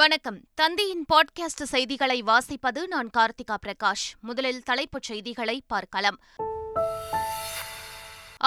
[0.00, 6.18] வணக்கம் தந்தையின் பாட்காஸ்ட் செய்திகளை வாசிப்பது நான் கார்த்திகா பிரகாஷ் முதலில் தலைப்புச் செய்திகளை பார்க்கலாம்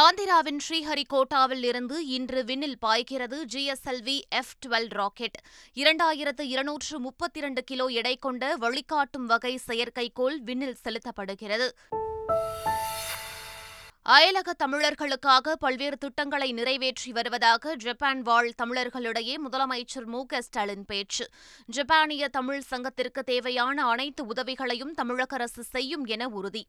[0.00, 5.38] ஆந்திராவின் ஸ்ரீஹரிகோட்டாவில் இருந்து இன்று விண்ணில் பாய்கிறது ஜிஎஸ்எல்வி எஃப் டுவெல் ராக்கெட்
[5.78, 11.70] இரண்டாயிரத்து இருநூற்று முப்பத்தி இரண்டு கிலோ எடை கொண்ட வழிகாட்டும் வகை செயற்கைக்கோள் விண்ணில் செலுத்தப்படுகிறது
[14.08, 21.26] அயலக தமிழர்களுக்காக பல்வேறு திட்டங்களை நிறைவேற்றி வருவதாக ஜப்பான் வாழ் தமிழர்களிடையே முதலமைச்சர் மு க ஸ்டாலின் பேச்சு
[21.70, 26.64] ஜப்பானிய தமிழ் சங்கத்திற்கு தேவையான அனைத்து உதவிகளையும் தமிழக அரசு செய்யும் என உறுதி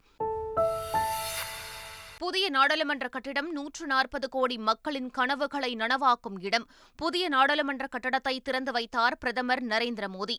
[2.17, 6.67] புதிய நாடாளுமன்ற கட்டிடம் நூற்று நாற்பது கோடி மக்களின் கனவுகளை நனவாக்கும் இடம்
[6.99, 10.37] புதிய நாடாளுமன்ற கட்டடத்தை திறந்து வைத்தார் பிரதமர் நரேந்திர மோடி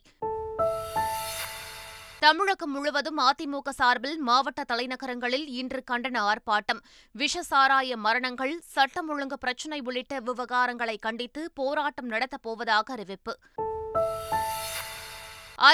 [2.21, 6.81] தமிழகம் முழுவதும் அதிமுக சார்பில் மாவட்ட தலைநகரங்களில் இன்று கண்டன ஆர்ப்பாட்டம்
[7.15, 13.33] விஷசாராய மரணங்கள் சட்டம் ஒழுங்கு பிரச்சினை உள்ளிட்ட விவகாரங்களை கண்டித்து போராட்டம் நடத்தப்போவதாக அறிவிப்பு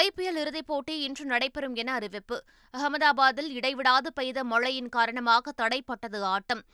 [0.00, 2.38] ஐபிஎல் இறுதிப் போட்டி இன்று நடைபெறும் என அறிவிப்பு
[2.74, 6.64] அகமதாபாத்தில் இடைவிடாது பெய்த மழையின் காரணமாக தடைப்பட்டது ஆட்டம்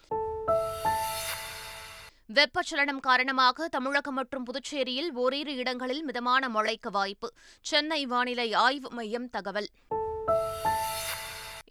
[2.29, 7.29] வெப்பச்சலனம் காரணமாக தமிழகம் மற்றும் புதுச்சேரியில் ஓரிரு இடங்களில் மிதமான மழைக்கு வாய்ப்பு
[7.65, 9.69] சென்னை வானிலை ஆய்வு மையம் தகவல்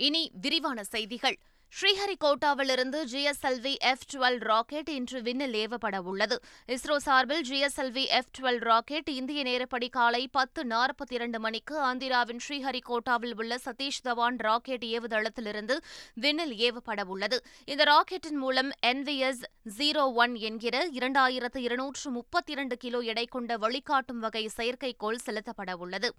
[0.00, 1.37] இனி விரிவான செய்திகள்
[1.73, 6.35] ஸ்ரீஹரிகோட்டாவிலிருந்து ஜிஎஸ்எல்வி எஃப் டுவெல் ராக்கெட் இன்று விண்ணில் ஏவப்பட உள்ளது
[6.69, 13.35] இஸ்ரோ சார்பில் ஜிஎஸ்எல்வி எஃப் டுவெல் ராக்கெட் இந்திய நேரப்படி காலை பத்து நாற்பத்தி இரண்டு மணிக்கு ஆந்திராவின் ஸ்ரீஹரிகோட்டாவில்
[13.35, 15.77] உள்ள சதீஷ் தவான் ராக்கெட் ஏவுதளத்திலிருந்து
[16.17, 17.39] விண்ணில் ஏவப்பட உள்ளது
[17.67, 19.43] இந்த ராக்கெட்டின் மூலம் என்விஎஸ்
[19.77, 26.11] ஜீரோ ஒன் என்கிற இரண்டாயிரத்து இருநூற்று முப்பத்தி இரண்டு கிலோ எடை கொண்ட வழிகாட்டும் வகை செயற்கைக்கோள் செலுத்தப்பட உள்ளது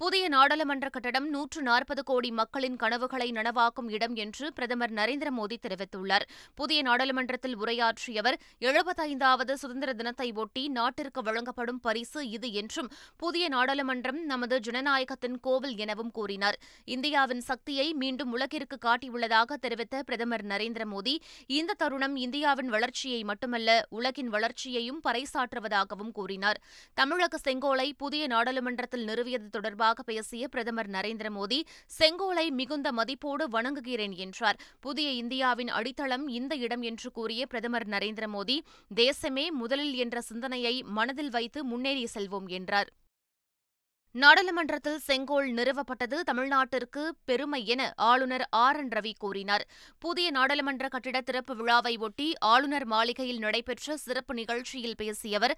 [0.00, 6.24] புதிய நாடாளுமன்ற கட்டடம் நூற்று நாற்பது கோடி மக்களின் கனவுகளை நனவாக்கும் இடம் என்று பிரதமர் நரேந்திர மோடி தெரிவித்துள்ளார்
[6.58, 8.36] புதிய நாடாளுமன்றத்தில் உரையாற்றிய அவர்
[8.62, 12.90] எழுபத்தைந்தாவது சுதந்திர தினத்தை ஒட்டி நாட்டிற்கு வழங்கப்படும் பரிசு இது என்றும்
[13.16, 16.58] புதிய நாடாளுமன்றம் நமது ஜனநாயகத்தின் கோவில் எனவும் கூறினார்
[16.88, 21.16] இந்தியாவின் சக்தியை மீண்டும் உலகிற்கு காட்டியுள்ளதாக தெரிவித்த பிரதமர் நரேந்திர மோடி
[21.52, 23.78] இந்த தருணம் இந்தியாவின் வளர்ச்சியை மட்டுமல்ல
[23.92, 26.62] உலகின் வளர்ச்சியையும் பறைசாற்றுவதாகவும் கூறினார்
[26.96, 31.58] தமிழக செங்கோலை புதிய நாடாளுமன்றத்தில் நிறுவியது தொடர்பாக தொடர்பாக பேசிய பிரதமர் நரேந்திர மோடி
[31.90, 38.58] செங்கோலை மிகுந்த மதிப்போடு வணங்குகிறேன் என்றார் புதிய இந்தியாவின் அடித்தளம் இந்த இடம் என்று கூறிய பிரதமர் நரேந்திர மோடி
[38.96, 42.90] தேசமே முதலில் என்ற சிந்தனையை மனதில் வைத்து முன்னேறி செல்வோம் என்றார்
[44.16, 49.64] நாடாளுமன்றத்தில் செங்கோல் நிறுவப்பட்டது தமிழ்நாட்டிற்கு பெருமை என ஆளுநர் ஆர் என் ரவி கூறினார்
[50.02, 55.54] புதிய நாடாளுமன்ற கட்டிட திறப்பு விழாவை ஒட்டி ஆளுநர் மாளிகையில் நடைபெற்ற சிறப்பு நிகழ்ச்சியில் பேசிய அவர்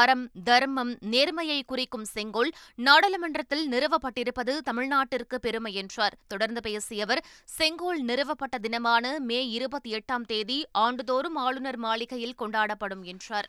[0.00, 2.52] அறம் தர்மம் நேர்மையை குறிக்கும் செங்கோல்
[2.80, 7.24] நாடாளுமன்றத்தில் நிறுவப்பட்டிருப்பது தமிழ்நாட்டிற்கு பெருமை என்றார் தொடர்ந்து பேசிய அவர்
[7.48, 13.48] செங்கோல் நிறுவப்பட்ட தினமான மே இருபத்தி எட்டாம் தேதி ஆண்டுதோறும் ஆளுநர் மாளிகையில் கொண்டாடப்படும் என்றார்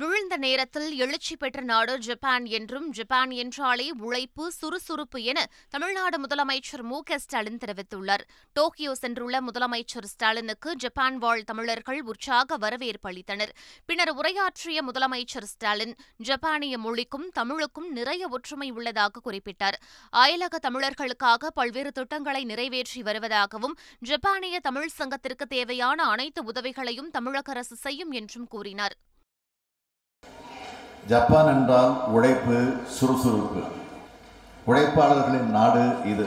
[0.00, 5.38] விழுந்த நேரத்தில் எழுச்சி பெற்ற நாடு ஜப்பான் என்றும் ஜப்பான் என்றாலே உழைப்பு சுறுசுறுப்பு என
[5.68, 8.24] தமிழ்நாடு முதலமைச்சர் மு ஸ்டாலின் தெரிவித்துள்ளார்
[8.56, 13.52] டோக்கியோ சென்றுள்ள முதலமைச்சர் ஸ்டாலினுக்கு ஜப்பான் வாழ் தமிழர்கள் உற்சாக வரவேற்பு அளித்தனர்
[13.86, 15.96] பின்னர் உரையாற்றிய முதலமைச்சர் ஸ்டாலின்
[16.20, 19.80] ஜப்பானிய மொழிக்கும் தமிழுக்கும் நிறைய ஒற்றுமை உள்ளதாக குறிப்பிட்டார்
[20.16, 23.78] அயலக தமிழர்களுக்காக பல்வேறு திட்டங்களை நிறைவேற்றி வருவதாகவும்
[24.02, 28.96] ஜப்பானிய தமிழ் சங்கத்திற்கு தேவையான அனைத்து உதவிகளையும் தமிழக அரசு செய்யும் என்றும் கூறினார்
[31.06, 32.56] ஜப்பான் என்றால் உழைப்பு
[32.96, 33.62] சுறுசுறுப்பு
[34.66, 36.26] உழைப்பாளர்களின் நாடு இது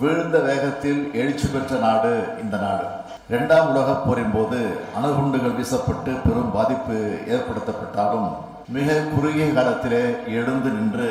[0.00, 2.12] வீழ்ந்த வேகத்தில் எழுச்சி பெற்ற நாடு
[2.40, 2.86] இந்த நாடு
[3.28, 4.60] இரண்டாம் உலகப் போரின் போது
[4.96, 6.96] அணுகுண்டுகள் வீசப்பட்டு பெரும் பாதிப்பு
[7.28, 8.30] ஏற்படுத்தப்பட்டாலும்
[8.68, 10.02] மிக குறுகிய காலத்திலே
[10.34, 11.10] எழுந்து நின்று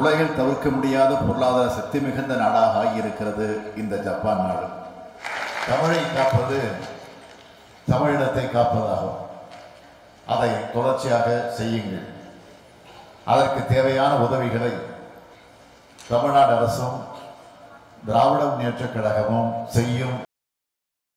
[0.00, 3.48] உலகில் தவிர்க்க முடியாத பொருளாதார சக்தி மிகுந்த நாடாக ஆகியிருக்கிறது
[3.76, 4.66] இந்த ஜப்பான் நாடு
[5.66, 6.60] தமிழை காப்பது
[7.88, 9.20] தமிழினத்தை காப்பதாகும்
[10.26, 11.28] அதை தொடர்ச்சியாக
[11.56, 12.06] செய்யுங்கள்
[13.26, 14.72] அதற்கு தேவையான உதவிகளை
[15.98, 16.96] தமிழ்நாடு அரசும்
[18.06, 20.16] திராவிட முன்னேற்ற கழகமும் செய்யும்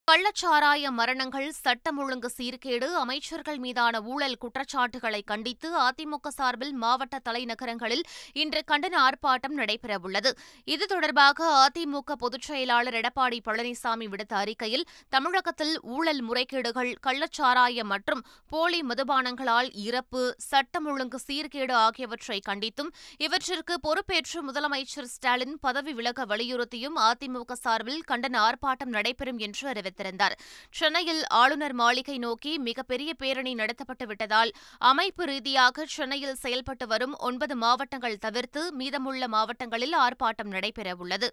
[0.07, 8.03] கள்ளச்சாராய மரணங்கள் சட்டம் ஒழுங்கு சீர்கேடு அமைச்சர்கள் மீதான ஊழல் குற்றச்சாட்டுகளை கண்டித்து அதிமுக சார்பில் மாவட்ட தலைநகரங்களில்
[8.33, 10.31] இன்று கண்டன ஆர்ப்பாட்டம் நடைபெறவுள்ளது
[10.68, 18.79] இது தொடர்பாக அதிமுக பொதுச் செயலாளர் எடப்பாடி பழனிசாமி விடுத்த அறிக்கையில் தமிழகத்தில் ஊழல் முறைகேடுகள் கள்ளச்சாராய மற்றும் போலி
[18.83, 22.94] மதுபானங்களால் இறப்பு சட்டம் ஒழுங்கு சீர்கேடு ஆகியவற்றை கண்டித்தும்
[23.19, 30.35] இவற்றிற்கு பொறுப்பேற்று முதலமைச்சர் ஸ்டாலின் பதவி விலக வலியுறுத்தியும் அதிமுக சார்பில் கண்டன ஆர்ப்பாட்டம் நடைபெறும் என்று அறிவித்தார் திறந்தார்
[30.71, 34.53] சென்னையில் ஆளுநர் மாளிகை நோக்கி மிகப்பெரிய பேரணி நடத்தப்பட்டு விட்டதால்
[34.85, 41.29] அமைப்பு ரீதியாக சென்னையில் செயல்பட்டு வரும் ஒன்பது மாவட்டங்கள் தவிர்த்து மீதமுள்ள மாவட்டங்களில் ஆர்ப்பாட்டம் நடைபெறவுள்ளது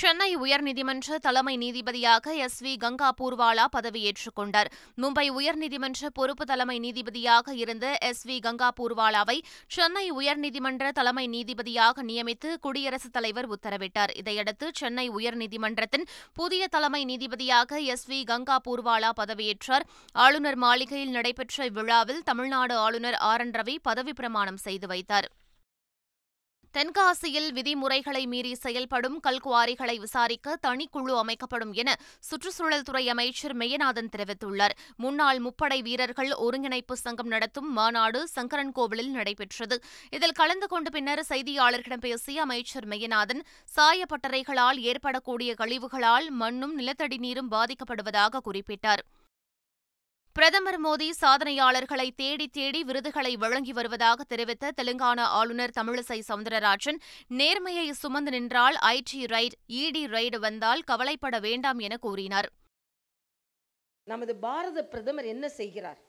[0.00, 4.68] சென்னை உயர்நீதிமன்ற தலைமை நீதிபதியாக எஸ் வி கங்கா பூர்வாலா பதவியேற்றுக் கொண்டார்
[4.98, 9.36] மும்பை உயர்நீதிமன்ற பொறுப்பு தலைமை நீதிபதியாக இருந்த எஸ் வி கங்கா பூர்வாலாவை
[9.70, 16.08] சென்னை உயர்நீதிமன்ற தலைமை நீதிபதியாக நியமித்து குடியரசுத் தலைவர் உத்தரவிட்டார் இதையடுத்து சென்னை உயர்நீதிமன்றத்தின்
[16.32, 19.86] புதிய தலைமை நீதிபதியாக எஸ் வி கங்கா பூர்வாலா பதவியேற்றார்
[20.16, 25.28] ஆளுநர் மாளிகையில் நடைபெற்ற விழாவில் தமிழ்நாடு ஆளுநர் ஆர் என் ரவி பதவி பிரமாணம் செய்து வைத்தார்
[26.74, 31.90] தென்காசியில் விதிமுறைகளை மீறி செயல்படும் கல்குவாரிகளை விசாரிக்க தனிக்குழு அமைக்கப்படும் என
[32.24, 34.74] சுற்றுச்சூழல் துறை அமைச்சர் மெய்யநாதன் தெரிவித்துள்ளார்
[34.96, 39.78] முன்னாள் முப்படை வீரர்கள் ஒருங்கிணைப்பு சங்கம் நடத்தும் மாநாடு சங்கரன்கோவிலில் நடைபெற்றது
[40.12, 43.44] இதில் கலந்து கொண்ட பின்னர் செய்தியாளர்களிடம் பேசிய அமைச்சர் மெய்யநாதன்
[43.68, 49.04] சாயப்பட்டறைகளால் ஏற்படக்கூடிய கழிவுகளால் மண்ணும் நிலத்தடி நீரும் பாதிக்கப்படுவதாக குறிப்பிட்டார்
[50.36, 56.98] பிரதமர் மோடி சாதனையாளர்களை தேடி தேடி விருதுகளை வழங்கி வருவதாக தெரிவித்த தெலுங்கானா ஆளுநர் தமிழிசை சவுந்தரராஜன்
[57.30, 62.48] நேர்மையை சுமந்து நின்றால் ஐடி ரைட் இடி ரைடு வந்தால் கவலைப்பட வேண்டாம் என கூறினார்
[64.06, 66.00] நமது பாரத பிரதமர் என்ன செய்கிறார்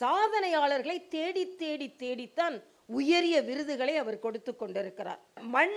[0.00, 2.56] சாதனையாளர்களை தேடி தேடி தேடித்தான்
[2.92, 5.20] உயரிய விருதுகளை அவர் கொடுத்து கொண்டிருக்கிறார்
[5.52, 5.76] மண்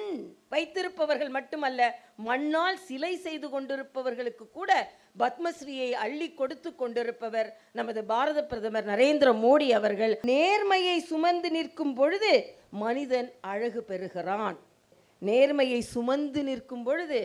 [0.51, 1.89] வைத்திருப்பவர்கள் மட்டுமல்ல
[2.25, 4.71] மண்ணால் சிலை செய்து கொண்டிருப்பவர்களுக்கு கூட
[5.19, 12.33] பத்மஸ்ரீயை அள்ளி கொடுத்து கொண்டிருப்பவர் நமது பாரத பிரதமர் நரேந்திர மோடி அவர்கள் நேர்மையை சுமந்து நிற்கும் பொழுது
[12.79, 14.57] மனிதன் அழகு பெறுகிறான்
[15.21, 17.19] நேர்மையை சுமந்து நிற்கும் பொழுது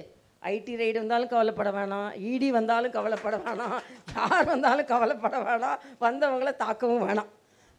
[0.42, 3.75] ஐடி ரைடு வந்தாலும் கவலைப்பட வேணாம் இடி வந்தாலும் கவலைப்பட வேணாம்
[4.12, 7.31] யார் வந்தாலும் கவலைப்பட வேணாம் வந்தவங்களை தாக்கவும் வேணாம்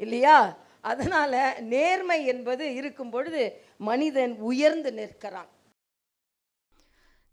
[0.00, 0.35] இல்லையா
[0.81, 1.35] அதனால்
[1.67, 3.43] நேர்மை என்பது இருக்கும் பொழுது
[3.81, 5.51] மனிதன் உயர்ந்து நிற்கிறான்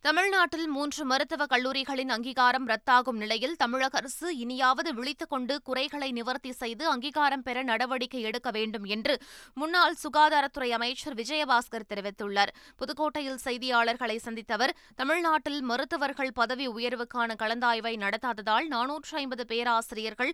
[0.04, 6.84] தமிழ்நாட்டில் மூன்று மருத்துவக் கல்லூரிகளின் அங்கீகாரம் ரத்தாகும் நிலையில் தமிழக அரசு இனியாவது விழித்துக் கொண்டு குறைகளை நிவர்த்தி செய்து
[6.88, 9.14] அங்கீகாரம் பெற நடவடிக்கை எடுக்க வேண்டும் என்று
[9.56, 18.68] முன்னாள் சுகாதாரத்துறை அமைச்சர் விஜயபாஸ்கர் தெரிவித்துள்ளார் புதுக்கோட்டையில் செய்தியாளர்களை சந்தித்த அவர் தமிழ்நாட்டில் மருத்துவர்கள் பதவி உயர்வுக்கான கலந்தாய்வை நடத்தாததால்
[18.70, 20.32] நானூற்று ஐம்பது பேராசிரியர்கள்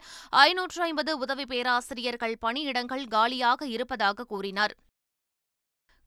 [0.42, 4.74] ஐநூற்று ஐம்பது உதவி பேராசிரியர்கள் பணியிடங்கள் காலியாக இருப்பதாக கூறினார்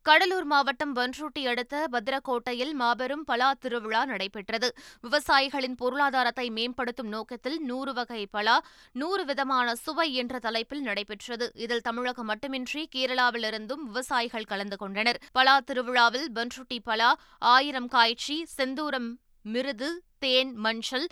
[0.08, 4.68] கடலூர் மாவட்டம் பன்ருட்டி அடுத்த பத்ரக்கோட்டையில் மாபெரும் பலா திருவிழா நடைபெற்றது
[5.04, 8.56] விவசாயிகளின் பொருளாதாரத்தை மேம்படுத்தும் நோக்கத்தில் நூறு வகை பலா
[8.96, 16.30] நூறு விதமான சுவை என்ற தலைப்பில் நடைபெற்றது இதில் தமிழகம் மட்டுமின்றி கேரளாவிலிருந்தும் விவசாயிகள் கலந்து கொண்டனர் பலா திருவிழாவில்
[16.32, 17.10] பன்ருட்டி பலா
[17.52, 19.10] ஆயிரம் காய்ச்சி செந்தூரம்
[19.46, 19.90] மிருது
[20.20, 21.08] தேன் மஞ்சள்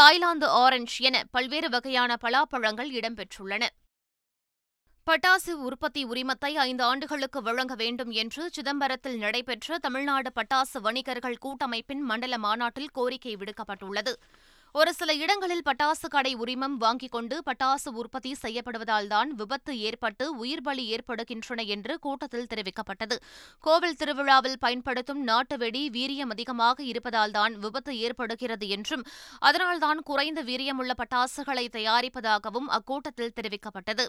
[0.00, 3.64] தாய்லாந்து ஆரஞ்ச் என பல்வேறு வகையான பலாப்பழங்கள் இடம்பெற்றுள்ளன
[5.08, 12.38] பட்டாசு உற்பத்தி உரிமத்தை ஐந்து ஆண்டுகளுக்கு வழங்க வேண்டும் என்று சிதம்பரத்தில் நடைபெற்ற தமிழ்நாடு பட்டாசு வணிகர்கள் கூட்டமைப்பின் மண்டல
[12.38, 14.12] மாநாட்டில் கோரிக்கை விடுக்கப்பட்டுள்ளது
[14.74, 20.84] ஒரு சில இடங்களில் பட்டாசு கடை உரிமம் வாங்கிக் கொண்டு பட்டாசு உற்பத்தி செய்யப்படுவதால்தான் விபத்து ஏற்பட்டு உயிர் பலி
[20.88, 23.16] ஏற்படுகின்றன என்று கூட்டத்தில் தெரிவிக்கப்பட்டது
[23.64, 29.06] கோவில் திருவிழாவில் பயன்படுத்தும் நாட்டு வெடி வீரியம் அதிகமாக இருப்பதால்தான் விபத்து ஏற்படுகிறது என்றும்
[29.42, 34.06] அதனால்தான் குறைந்த வீரியமுள்ள பட்டாசுகளை தயாரிப்பதாகவும் அக்கூட்டத்தில் தெரிவிக்கப்பட்டது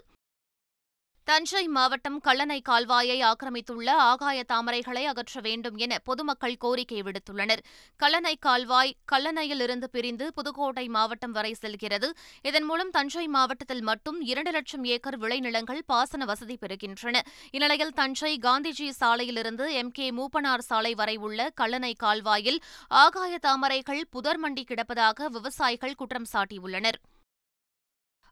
[1.30, 7.62] தஞ்சை மாவட்டம் கல்லணை கால்வாயை ஆக்கிரமித்துள்ள ஆகாய தாமரைகளை அகற்ற வேண்டும் என பொதுமக்கள் கோரிக்கை விடுத்துள்ளனர்
[8.00, 12.08] கல்லணை கால்வாய் கல்லணையில் இருந்து பிரிந்து புதுக்கோட்டை மாவட்டம் வரை செல்கிறது
[12.44, 17.22] இதன் மூலம் தஞ்சை மாவட்டத்தில் மட்டும் இரண்டு லட்சம் ஏக்கர் விளைநிலங்கள் பாசன வசதி பெறுகின்றன
[17.50, 22.60] இந்நிலையில் தஞ்சை காந்திஜி சாலையிலிருந்து எம் கே மூப்பனார் சாலை வரை உள்ள கல்லணை கால்வாயில்
[22.98, 27.00] ஆகாய தாமரைகள் புதர்மண்டி கிடப்பதாக விவசாயிகள் குற்றம் சாட்டியுள்ளனர்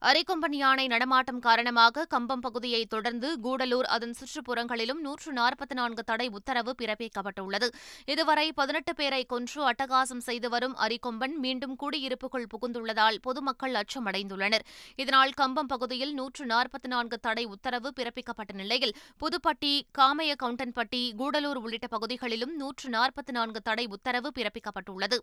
[0.02, 6.73] அரைக்கொம்பன் யானை நடமாட்டம் காரணமாக கம்பம் பகுதியை தொடர்ந்து கூடலூர் அதன் சுற்றுப்புறங்களிலும் நூற்று நாற்பத்தி நான்கு தடை உத்தரவு
[6.78, 7.68] பிறப்பிக்கப்பட்டுள்ளது
[8.09, 14.66] இதுவரை பதினெட்டு பேரை கொன்று அட்டகாசம் செய்து வரும் அரிக்கொம்பன் மீண்டும் குடியிருப்புகள் புகுந்துள்ளதால் பொதுமக்கள் அச்சமடைந்துள்ளனர்
[14.99, 21.88] இதனால் கம்பம் பகுதியில் நூற்று நாற்பத்தி நான்கு தடை உத்தரவு பிறப்பிக்கப்பட்ட நிலையில் புதுப்பட்டி காமைய கவுண்டன்பட்டி கூடலூர் உள்ளிட்ட
[21.88, 25.21] பகுதிகளிலும் நூற்று நாற்பத்தி நான்கு தடை உத்தரவு பிறப்பிக்கப்பட்டுள்ளது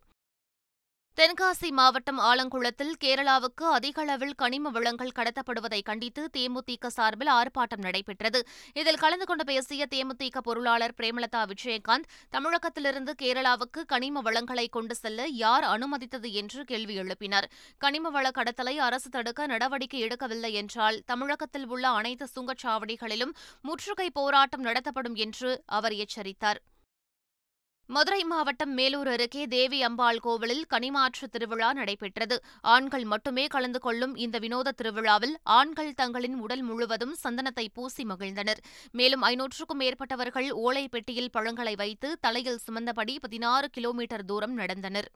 [1.18, 8.40] தென்காசி மாவட்டம் ஆலங்குளத்தில் கேரளாவுக்கு அதிக அளவில் கனிம வளங்கள் கடத்தப்படுவதை கண்டித்து தேமுதிக சார்பில் ஆர்ப்பாட்டம் நடைபெற்றது
[8.76, 15.68] இதில் கலந்து கொண்டு பேசிய தேமுதிக பொருளாளர் பிரேமலதா விஜயகாந்த் தமிழகத்திலிருந்து கேரளாவுக்கு கனிம வளங்களை கொண்டு செல்ல யார்
[15.68, 17.50] அனுமதித்தது என்று கேள்வி எழுப்பினர்
[17.82, 23.36] கனிம வள கடத்தலை அரசு தடுக்க நடவடிக்கை எடுக்கவில்லை என்றால் தமிழகத்தில் உள்ள அனைத்து சுங்கச்சாவடிகளிலும்
[23.64, 26.62] முற்றுகை போராட்டம் நடத்தப்படும் என்று அவர் எச்சரித்தார்
[27.90, 32.36] மதுரை மாவட்டம் மேலூர் அருகே தேவி அம்பாள் கோவிலில் கனிமாற்று திருவிழா நடைபெற்றது
[32.68, 38.62] ஆண்கள் மட்டுமே கலந்து கொள்ளும் இந்த வினோத திருவிழாவில் ஆண்கள் தங்களின் உடல் முழுவதும் சந்தனத்தை பூசி மகிழ்ந்தனர்
[38.92, 45.10] மேலும் ஐநூற்றுக்கும் மேற்பட்டவர்கள் ஓலை பெட்டியில் பழங்களை வைத்து தலையில் சுமந்தபடி பதினாறு கிலோமீட்டர் தூரம் நடந்தனர்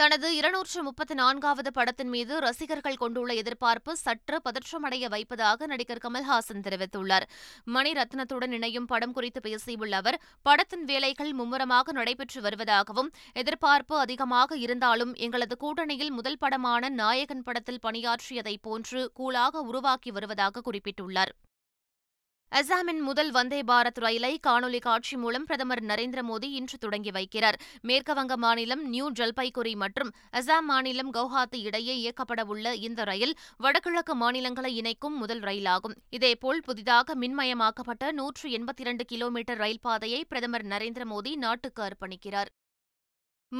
[0.00, 7.26] தனது இருநூற்று முப்பத்தி நான்காவது படத்தின் மீது ரசிகர்கள் கொண்டுள்ள எதிர்பார்ப்பு சற்று பதற்றமடைய வைப்பதாக நடிகர் கமல்ஹாசன் தெரிவித்துள்ளார்
[7.66, 13.12] மணிரத்னத்துடன் இணையும் படம் குறித்து பேசியுள்ள அவர் படத்தின் வேலைகள் மும்முரமாக நடைபெற்று வருவதாகவும்
[13.34, 21.34] எதிர்பார்ப்பு அதிகமாக இருந்தாலும் எங்களது கூட்டணியில் முதல் படமான நாயகன் படத்தில் பணியாற்றியதைப் போன்று கூலாக உருவாக்கி வருவதாக குறிப்பிட்டுள்ளார்
[22.52, 28.36] அசாமின் முதல் வந்தே பாரத் ரயிலை காணொலி காட்சி மூலம் பிரதமர் நரேந்திர மோடி இன்று தொடங்கி வைக்கிறார் மேற்குவங்க
[28.36, 35.42] மாநிலம் நியூ ஜல்பைகுரி மற்றும் அசாம் மாநிலம் கவுஹாத்தி இடையே இயக்கப்படவுள்ள இந்த ரயில் வடகிழக்கு மாநிலங்களை இணைக்கும் முதல்
[35.42, 42.50] ரயிலாகும் இதேபோல் புதிதாக மின்மயமாக்கப்பட்ட நூற்று எண்பத்தி இரண்டு கிலோமீட்டர் ரயில் பாதையை பிரதமர் நரேந்திர மோடி நாட்டுக்கு அர்ப்பணிக்கிறார்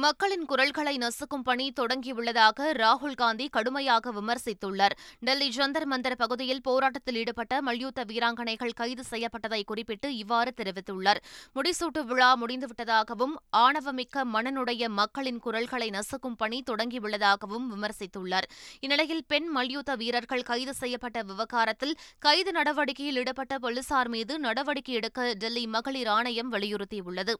[0.00, 4.95] மக்களின் குரல்களை நசுக்கும் பணி தொடங்கியுள்ளதாக ராகுல் காந்தி கடுமையாக விமர்சித்துள்ளார்
[5.21, 11.21] டெல்லி ஜந்தர் மந்தர் பகுதியில் போராட்டத்தில் ஈடுபட்ட மல்யுத்த வீராங்கனைகள் கைது செய்யப்பட்டதை குறிப்பிட்டு இவ்வாறு தெரிவித்துள்ளார்
[11.55, 18.49] முடிசூட்டு விழா முடிந்துவிட்டதாகவும் ஆணவமிக்க மனனுடைய மக்களின் குரல்களை நசுக்கும் பணி தொடங்கியுள்ளதாகவும் விமர்சித்துள்ளார்
[18.79, 25.65] இந்நிலையில் பெண் மல்யுத்த வீரர்கள் கைது செய்யப்பட்ட விவகாரத்தில் கைது நடவடிக்கையில் ஈடுபட்ட போலீசார் மீது நடவடிக்கை எடுக்க டெல்லி
[25.69, 27.35] மகளிர் ஆணையம் வலியுறுத்தியுள்ளது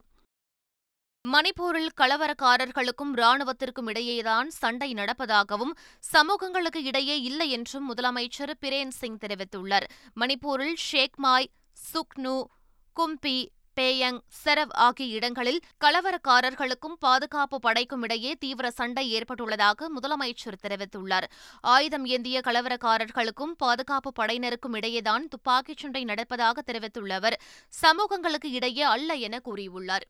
[1.24, 5.74] மணிப்பூரில் கலவரக்காரர்களுக்கும் ராணுவத்திற்கும் இடையேதான் சண்டை நடப்பதாகவும்
[6.04, 9.86] சமூகங்களுக்கு இடையே இல்லை என்றும் முதலமைச்சர் பிரேன் சிங் தெரிவித்துள்ளார்
[10.16, 11.46] மணிப்பூரில் ஷேக்மாய்
[11.84, 12.34] சுக்னு
[12.96, 13.36] கும்பி
[13.76, 21.26] பேயங் செரவ் ஆகிய இடங்களில் கலவரக்காரர்களுக்கும் பாதுகாப்பு படைக்கும் இடையே தீவிர சண்டை ஏற்பட்டுள்ளதாக முதலமைச்சர் தெரிவித்துள்ளார்
[21.64, 27.38] ஆயுதம் ஏந்திய கலவரக்காரர்களுக்கும் பாதுகாப்பு படையினருக்கும் இடையேதான் துப்பாக்கிச் சண்டை நடப்பதாக தெரிவித்துள்ள அவர்
[27.74, 30.06] சமூகங்களுக்கு இடையே அல்ல என கூறியுள்ளார்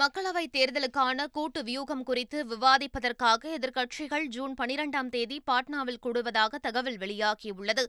[0.00, 7.84] மக்களவைத் தேர்தலுக்கான கூட்டு வியூகம் குறித்து விவாதிப்பதற்காக எதிர்க்கட்சிகள் ஜூன் பனிரெண்டாம் தேதி பாட்னாவில் கூடுவதாக தகவல் வெளியாகியுள்ளது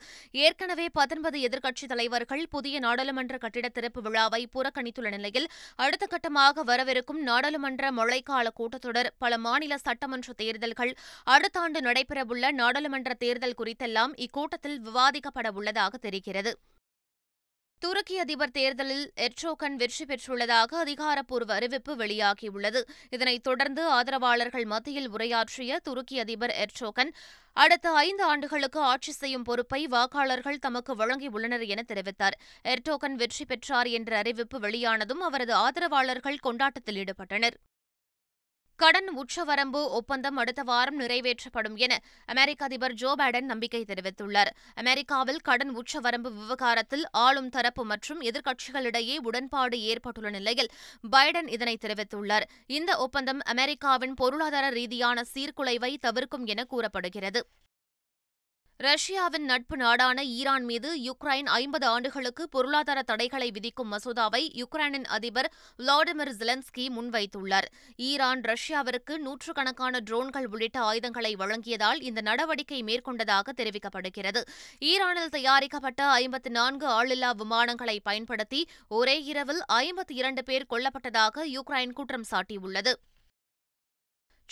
[0.36, 5.48] ஏற்கனவே பத்தொன்பது எதிர்க்கட்சித் தலைவர்கள் புதிய நாடாளுமன்ற கட்டிட திறப்பு விழாவை புறக்கணித்துள்ள நிலையில்
[5.80, 10.94] அடுத்த கட்டமாக வரவிருக்கும் நாடாளுமன்ற மழைக்கால கூட்டத்தொடர் பல மாநில சட்டமன்ற தேர்தல்கள்
[11.28, 16.54] அடுத்த ஆண்டு நடைபெறவுள்ள நாடாளுமன்ற தேர்தல் குறித்தெல்லாம் இக்கூட்டத்தில் விவாதிக்கப்பட உள்ளதாக தெரிகிறது
[17.82, 22.82] துருக்கி அதிபர் தேர்தலில் எர்டோகன் வெற்றி பெற்றுள்ளதாக அதிகாரப்பூர்வ அறிவிப்பு வெளியாகியுள்ளது
[23.10, 27.12] இதனைத் தொடர்ந்து ஆதரவாளர்கள் மத்தியில் உரையாற்றிய துருக்கி அதிபர் எர்டோகன்
[27.58, 32.40] அடுத்த ஐந்து ஆண்டுகளுக்கு ஆட்சி செய்யும் பொறுப்பை வாக்காளர்கள் தமக்கு வழங்கியுள்ளனர் என தெரிவித்தார்
[32.66, 37.58] எர்டோகன் வெற்றி பெற்றார் என்ற அறிவிப்பு வெளியானதும் அவரது ஆதரவாளர்கள் கொண்டாட்டத்தில் ஈடுபட்டனர்
[38.80, 41.94] கடன் உச்சவரம்பு ஒப்பந்தம் அடுத்த வாரம் நிறைவேற்றப்படும் என
[42.30, 44.52] அமெரிக்க அதிபர் ஜோ பைடன் நம்பிக்கை தெரிவித்துள்ளார்
[44.78, 50.72] அமெரிக்காவில் கடன் உச்சவரம்பு விவகாரத்தில் ஆளும் தரப்பு மற்றும் எதிர்க்கட்சிகளிடையே உடன்பாடு ஏற்பட்டுள்ள நிலையில்
[51.12, 52.48] பைடன் இதனை தெரிவித்துள்ளார்
[52.72, 57.42] இந்த ஒப்பந்தம் அமெரிக்காவின் பொருளாதார ரீதியான சீர்குலைவை தவிர்க்கும் என கூறப்படுகிறது
[58.80, 66.32] ரஷ்யாவின் நட்பு நாடான ஈரான் மீது யுக்ரைன் ஐம்பது ஆண்டுகளுக்கு பொருளாதார தடைகளை விதிக்கும் மசோதாவை யுக்ரைனின் அதிபர் விளாடிமிர்
[66.38, 67.68] ஜிலன்ஸ்கி முன்வைத்துள்ளார்
[68.00, 74.44] ஈரான் ரஷ்யாவிற்கு நூற்றுக்கணக்கான ட்ரோன்கள் உள்ளிட்ட ஆயுதங்களை வழங்கியதால் இந்த நடவடிக்கை மேற்கொண்டதாக தெரிவிக்கப்படுகிறது
[74.84, 78.62] ஈரானில் தயாரிக்கப்பட்ட ஐம்பத்தி நான்கு ஆளில்லா விமானங்களை பயன்படுத்தி
[78.92, 82.94] ஒரே இரவில் ஐம்பத்தி இரண்டு பேர் கொல்லப்பட்டதாக யுக்ரைன் குற்றம் சாட்டியுள்ளது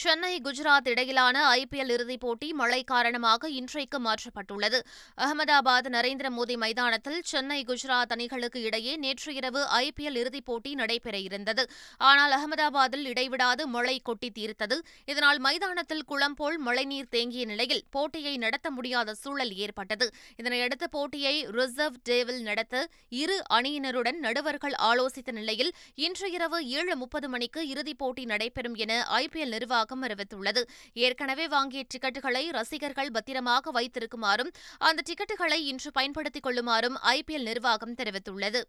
[0.00, 4.80] சென்னை குஜராத் இடையிலான ஐபிஎல் இறுதிப் போட்டி மழை காரணமாக இன்றைக்கு மாற்றப்பட்டுள்ளது
[5.18, 11.66] அகமதாபாத் நரேந்திர மோடி மைதானத்தில் சென்னை குஜராத் அணிகளுக்கு இடையே நேற்று இரவு ஐபிஎல் இறுதிப் போட்டி நடைபெற இருந்தது
[12.02, 14.78] ஆனால் அகமதாபாத்தில் இடைவிடாது மழை கொட்டி தீர்த்தது
[15.06, 20.08] இதனால் மைதானத்தில் குளம் போல் மழைநீர் தேங்கிய நிலையில் போட்டியை நடத்த முடியாத சூழல் ஏற்பட்டது
[20.40, 22.76] இதனையடுத்து போட்டியை ரிசர்வ் டேவில் நடத்த
[23.18, 25.72] இரு அணியினருடன் நடுவர்கள் ஆலோசித்த நிலையில்
[26.00, 30.62] இன்று இரவு ஏழு முப்பது மணிக்கு இறுதிப் போட்டி நடைபெறும் என ஐபிஎல் நிர்வாகம் நிர்வாகம் அறிவித்துள்ளது
[31.04, 34.52] ஏற்கனவே வாங்கிய டிக்கெட்டுகளை ரசிகர்கள் பத்திரமாக வைத்திருக்குமாறும்
[34.82, 37.20] அந்த டிக்கெட்டுகளை இன்று பயன்படுத்திக் கொள்ளுமாறும் ஐ
[37.44, 38.62] நிர்வாகம் தெரிவித்துள்ளது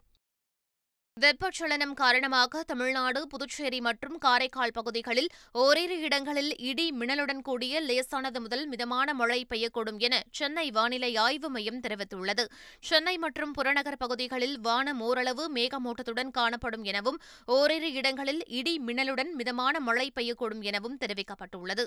[1.16, 5.28] வெப்பச்சலனம் காரணமாக தமிழ்நாடு புதுச்சேரி மற்றும் காரைக்கால் பகுதிகளில்
[5.54, 11.80] ஓரிரு இடங்களில் இடி மின்னலுடன் கூடிய லேசானது முதல் மிதமான மழை பெய்யக்கூடும் என சென்னை வானிலை ஆய்வு மையம்
[11.80, 12.44] தெரிவித்துள்ளது
[12.84, 17.20] சென்னை மற்றும் புறநகர் பகுதிகளில் வானம் ஓரளவு மேகமூட்டத்துடன் காணப்படும் எனவும்
[17.50, 21.86] ஓரிரு இடங்களில் இடி மின்னலுடன் மிதமான மழை பெய்யக்கூடும் எனவும் தெரிவிக்கப்பட்டுள்ளது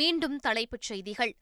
[0.00, 1.34] மீண்டும் தலைப்புச் செய்திகள்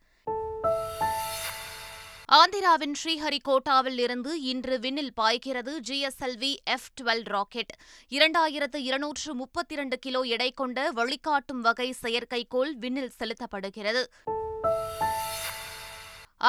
[2.33, 7.73] ஆந்திராவின் ஸ்ரீஹரிகோட்டாவில் இருந்து இன்று விண்ணில் பாய்கிறது ஜிஎஸ்எல்வி எஃப் டுவெல் ராக்கெட்
[8.13, 14.05] இரண்டாயிரத்து இருநூற்று முப்பத்தி இரண்டு கிலோ எடை கொண்ட வழிகாட்டும் வகை செயற்கைக்கோள் விண்ணில் செலுத்தப்படுகிறது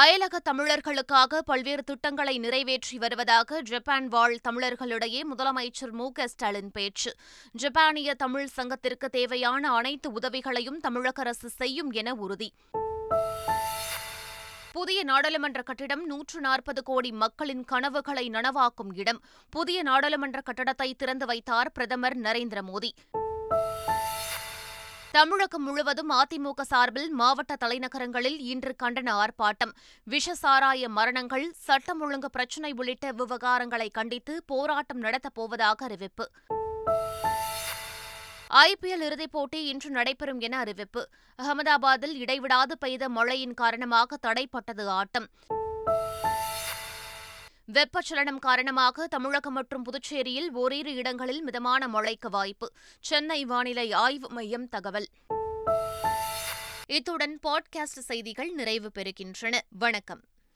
[0.00, 7.12] அயலக தமிழர்களுக்காக பல்வேறு திட்டங்களை நிறைவேற்றி வருவதாக ஜப்பான் வாழ் தமிழர்களிடையே முதலமைச்சர் மு க ஸ்டாலின் பேச்சு
[7.56, 12.50] ஜப்பானிய தமிழ் சங்கத்திற்கு தேவையான அனைத்து உதவிகளையும் தமிழக அரசு செய்யும் என உறுதி
[14.74, 19.20] புதிய நாடாளுமன்ற கட்டிடம் நூற்று நாற்பது கோடி மக்களின் கனவுகளை நனவாக்கும் இடம்
[19.50, 22.92] புதிய நாடாளுமன்ற கட்டடத்தை திறந்து வைத்தார் பிரதமர் நரேந்திர மோடி
[25.12, 29.74] தமிழகம் முழுவதும் அதிமுக சார்பில் மாவட்ட தலைநகரங்களில் இன்று கண்டன ஆர்ப்பாட்டம்
[30.08, 36.28] விஷசாராய மரணங்கள் சட்டம் ஒழுங்கு பிரச்சினை உள்ளிட்ட விவகாரங்களை கண்டித்து போராட்டம் நடத்தப்போவதாக அறிவிப்பு
[38.54, 41.10] ஐபிஎல் இறுதிப் போட்டி இன்று நடைபெறும் என அறிவிப்பு
[41.40, 45.28] அகமதாபாத்தில் இடைவிடாது பெய்த மழையின் காரணமாக தடைப்பட்டது ஆட்டம்
[47.68, 52.72] வெப்பச்சலனம் காரணமாக தமிழகம் மற்றும் புதுச்சேரியில் ஓரிரு இடங்களில் மிதமான மழைக்கு வாய்ப்பு
[53.00, 55.10] சென்னை வானிலை ஆய்வு மையம் தகவல்
[56.88, 60.24] இத்துடன் பாட்காஸ்ட் செய்திகள் நிறைவு பெறுகின்றன வணக்கம்